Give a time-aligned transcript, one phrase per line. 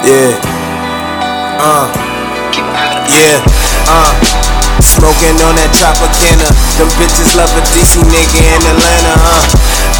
[0.00, 0.32] Yeah.
[1.60, 1.92] Uh.
[3.04, 3.36] Yeah.
[3.84, 4.12] Uh.
[4.80, 6.48] Smoking on that Tropicana.
[6.80, 9.44] Them bitches love a DC nigga in Atlanta, huh?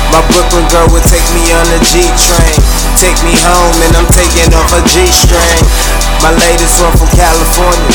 [0.09, 2.57] My Brooklyn girl would take me on the G train.
[2.97, 5.61] Take me home and I'm taking off a G string.
[6.25, 7.93] My latest one from California.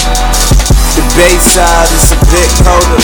[0.93, 3.01] The Bayside is a bit colder.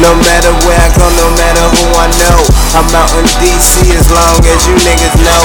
[0.00, 2.40] No matter where I go, no matter who I know.
[2.76, 5.42] I'm out in DC as long as you niggas know.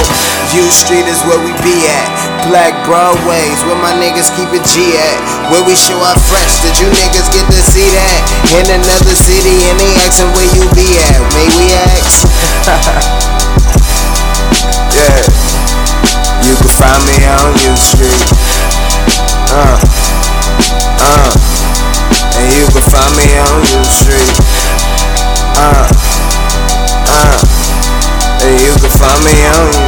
[0.52, 2.21] U Street is where we be at.
[2.48, 5.18] Black Broadways, where my niggas keep it G at.
[5.50, 8.18] Where we show our fresh, did you niggas get to see that?
[8.58, 11.22] In another city, and they asking where you be at.
[11.38, 12.26] May we ask?
[14.98, 15.22] yeah.
[16.42, 18.26] You can find me on U Street.
[19.54, 19.78] Uh.
[20.98, 21.30] Uh.
[22.42, 24.34] And you can find me on U Street.
[25.54, 25.86] Uh.
[27.06, 27.38] Uh.
[28.42, 29.81] And you can find me on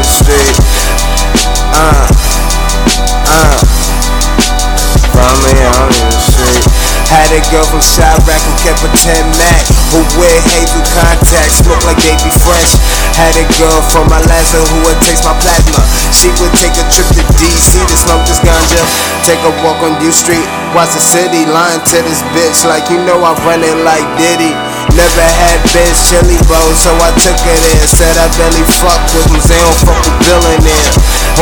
[7.35, 9.67] a girl from Chiraq who kept a 10 Mac.
[9.91, 12.79] Who wear hazel contacts, look like they be fresh
[13.15, 15.83] Had a girl from Alaska who would taste my plasma.
[16.15, 18.83] She would take a trip to DC to smoke this ganja.
[19.27, 20.47] Take a walk on U Street,
[20.79, 22.63] watch the city Lying to this bitch.
[22.63, 24.55] Like you know I run it like Diddy.
[24.95, 29.27] Never had bitch chili bowl, so I took it there Said I barely fuck with
[29.27, 30.54] them, they don't fuck with billionaire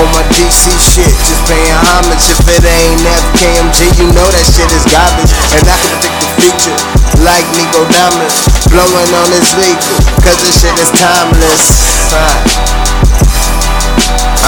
[0.01, 4.71] On my DC shit, just paying homage If it ain't FKMG, you know that shit
[4.73, 6.77] is garbage And I can predict the future,
[7.21, 8.33] like Nico Diamond
[8.73, 11.65] Blowing on this legal, cause this shit is timeless.
[12.09, 12.37] Uh,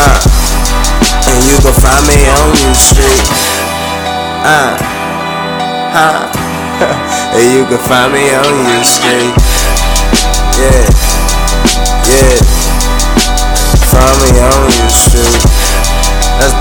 [0.01, 0.19] uh,
[1.29, 3.25] And you can find me on U Street.
[4.49, 4.73] Uh,
[5.93, 6.33] huh.
[7.37, 9.35] And you can find me on U Street.
[10.57, 11.14] Yeah.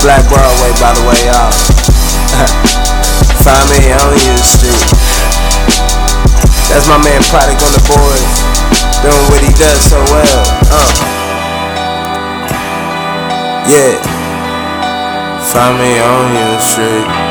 [0.04, 1.48] Black Broadway, by the way, y'all.
[3.40, 4.84] find me on U Street.
[6.68, 8.44] That's my man Product on the boards,
[9.00, 10.44] doing what he does so well.
[10.68, 10.92] Uh.
[13.64, 13.96] Yeah.
[15.40, 17.23] Find me on U Street.